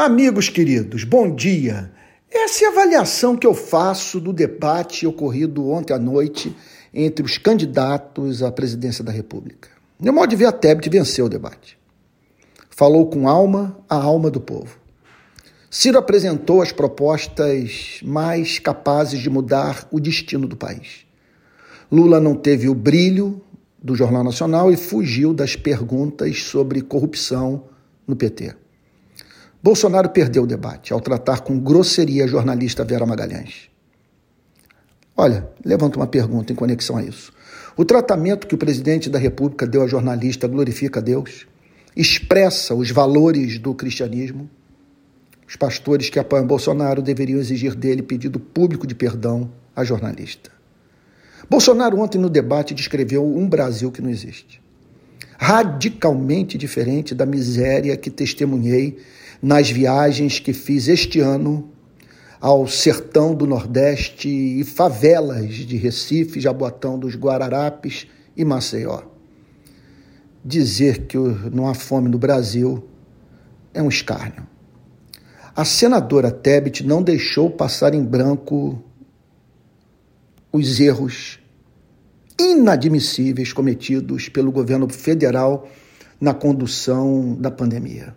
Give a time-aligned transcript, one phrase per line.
[0.00, 1.90] Amigos queridos, bom dia.
[2.30, 6.54] Essa é a avaliação que eu faço do debate ocorrido ontem à noite
[6.94, 9.68] entre os candidatos à presidência da República.
[9.98, 11.76] Meu modo de ver, a Tebet venceu o debate.
[12.70, 14.78] Falou com alma a alma do povo.
[15.68, 21.04] Ciro apresentou as propostas mais capazes de mudar o destino do país.
[21.90, 23.42] Lula não teve o brilho
[23.82, 27.64] do Jornal Nacional e fugiu das perguntas sobre corrupção
[28.06, 28.54] no PT.
[29.62, 33.68] Bolsonaro perdeu o debate ao tratar com grosseria a jornalista Vera Magalhães.
[35.16, 37.32] Olha, levanta uma pergunta em conexão a isso.
[37.76, 41.46] O tratamento que o presidente da República deu à jornalista glorifica a Deus?
[41.96, 44.48] Expressa os valores do cristianismo?
[45.46, 50.52] Os pastores que apoiam Bolsonaro deveriam exigir dele pedido público de perdão à jornalista.
[51.50, 54.60] Bolsonaro ontem no debate descreveu um Brasil que não existe.
[55.36, 58.98] Radicalmente diferente da miséria que testemunhei
[59.40, 61.70] nas viagens que fiz este ano
[62.40, 69.02] ao sertão do Nordeste e favelas de Recife, Jaboatão dos Guararapes e Maceió.
[70.44, 71.18] Dizer que
[71.52, 72.84] não há fome no Brasil
[73.74, 74.46] é um escárnio.
[75.54, 78.80] A senadora Tebet não deixou passar em branco
[80.52, 81.40] os erros
[82.38, 85.68] inadmissíveis cometidos pelo governo federal
[86.20, 88.14] na condução da pandemia.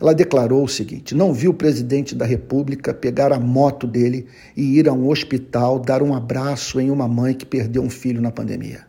[0.00, 4.78] Ela declarou o seguinte: não viu o presidente da República pegar a moto dele e
[4.78, 8.30] ir a um hospital dar um abraço em uma mãe que perdeu um filho na
[8.30, 8.86] pandemia.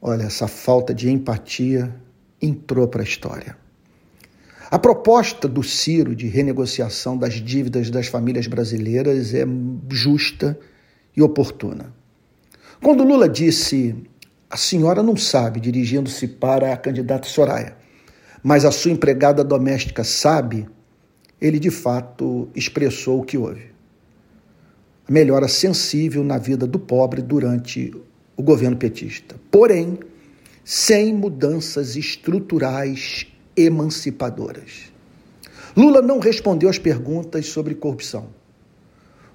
[0.00, 1.94] Olha, essa falta de empatia
[2.40, 3.56] entrou para a história.
[4.70, 9.44] A proposta do Ciro de renegociação das dívidas das famílias brasileiras é
[9.90, 10.56] justa
[11.14, 11.92] e oportuna.
[12.80, 13.96] Quando Lula disse
[14.48, 17.76] a senhora não sabe, dirigindo-se para a candidata Soraya,
[18.42, 20.68] mas a sua empregada doméstica sabe,
[21.40, 23.70] ele de fato expressou o que houve.
[25.08, 27.92] A melhora sensível na vida do pobre durante
[28.36, 29.36] o governo petista.
[29.50, 29.98] Porém,
[30.64, 33.26] sem mudanças estruturais
[33.56, 34.92] emancipadoras.
[35.76, 38.28] Lula não respondeu às perguntas sobre corrupção.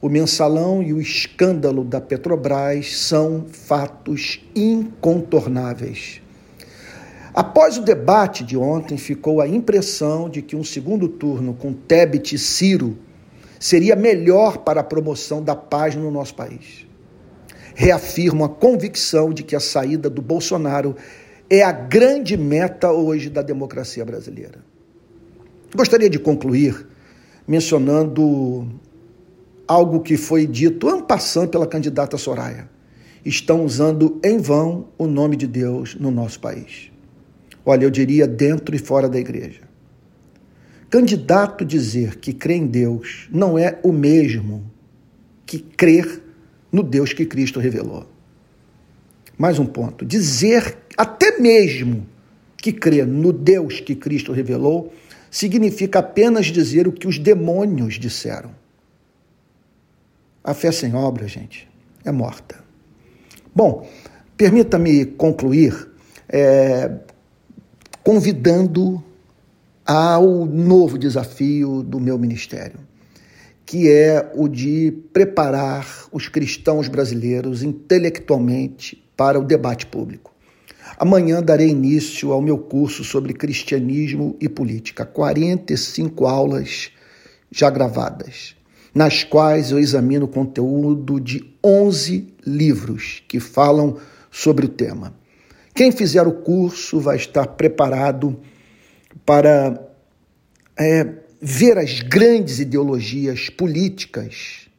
[0.01, 6.21] O mensalão e o escândalo da Petrobras são fatos incontornáveis.
[7.35, 12.33] Após o debate de ontem, ficou a impressão de que um segundo turno com Tebet
[12.33, 12.97] e Ciro
[13.59, 16.87] seria melhor para a promoção da paz no nosso país.
[17.75, 20.95] Reafirmo a convicção de que a saída do Bolsonaro
[21.49, 24.63] é a grande meta hoje da democracia brasileira.
[25.75, 26.87] Gostaria de concluir
[27.45, 28.65] mencionando
[29.67, 32.69] algo que foi dito en passant pela candidata Soraya.
[33.25, 36.94] Estão usando em vão o nome de Deus no nosso país.
[37.65, 39.61] Olha, eu diria dentro e fora da igreja.
[40.89, 44.71] Candidato dizer que crê em Deus não é o mesmo
[45.45, 46.21] que crer
[46.71, 48.05] no Deus que Cristo revelou.
[49.37, 50.05] Mais um ponto.
[50.05, 52.07] Dizer até mesmo
[52.55, 54.93] que crê no Deus que Cristo revelou
[55.29, 58.51] significa apenas dizer o que os demônios disseram.
[60.43, 61.67] A fé sem obra, gente,
[62.05, 62.63] é morta.
[63.53, 63.89] Bom,
[64.37, 65.89] permita-me concluir
[66.29, 66.91] é,
[68.05, 69.03] convidando
[69.83, 72.77] ao novo desafio do meu ministério,
[73.65, 80.31] que é o de preparar os cristãos brasileiros intelectualmente para o debate público.
[80.99, 86.91] Amanhã darei início ao meu curso sobre cristianismo e política, 45 aulas
[87.49, 88.55] já gravadas,
[88.93, 93.97] nas quais eu examino o conteúdo de 11 livros que falam
[94.29, 95.24] sobre o tema.
[95.75, 98.39] Quem fizer o curso vai estar preparado
[99.25, 99.77] para
[100.79, 101.05] é,
[101.41, 104.69] ver as grandes ideologias políticas,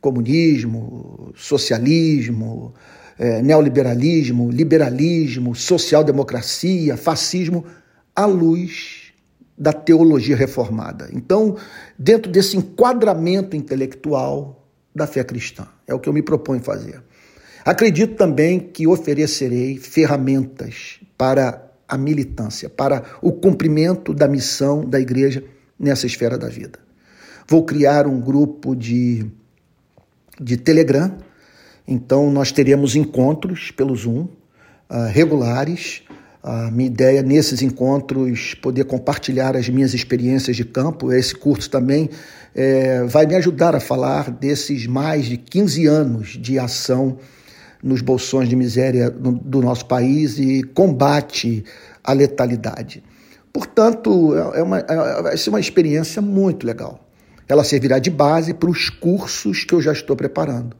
[0.00, 2.74] comunismo, socialismo,
[3.16, 7.64] é, neoliberalismo, liberalismo, social-democracia, fascismo,
[8.12, 9.12] à luz
[9.56, 11.08] da teologia reformada.
[11.12, 11.56] Então,
[11.96, 17.00] dentro desse enquadramento intelectual da fé cristã, é o que eu me proponho fazer.
[17.66, 25.42] Acredito também que oferecerei ferramentas para a militância, para o cumprimento da missão da igreja
[25.76, 26.78] nessa esfera da vida.
[27.48, 29.26] Vou criar um grupo de,
[30.40, 31.18] de Telegram,
[31.88, 34.28] então nós teremos encontros pelo Zoom,
[34.88, 36.02] uh, regulares.
[36.44, 41.12] A minha ideia nesses encontros poder compartilhar as minhas experiências de campo.
[41.12, 42.10] Esse curso também
[42.54, 47.18] é, vai me ajudar a falar desses mais de 15 anos de ação
[47.82, 51.64] nos bolsões de miséria do nosso país e combate
[52.02, 53.02] a letalidade.
[53.52, 57.00] Portanto, é uma, é, vai ser uma experiência muito legal.
[57.48, 60.76] Ela servirá de base para os cursos que eu já estou preparando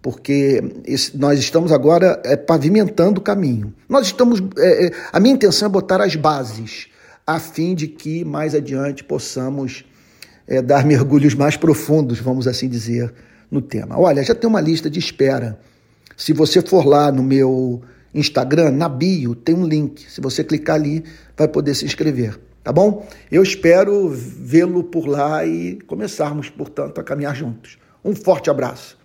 [0.00, 3.74] porque esse, nós estamos agora é, pavimentando o caminho.
[3.88, 4.42] Nós estamos.
[4.56, 6.86] É, é, a minha intenção é botar as bases,
[7.26, 9.84] a fim de que mais adiante possamos
[10.46, 13.12] é, dar mergulhos mais profundos, vamos assim dizer,
[13.50, 13.98] no tema.
[13.98, 15.58] Olha, já tem uma lista de espera.
[16.18, 17.80] Se você for lá no meu
[18.12, 20.10] Instagram, na bio, tem um link.
[20.10, 21.04] Se você clicar ali,
[21.36, 22.40] vai poder se inscrever.
[22.64, 23.06] Tá bom?
[23.30, 27.78] Eu espero vê-lo por lá e começarmos, portanto, a caminhar juntos.
[28.04, 28.97] Um forte abraço.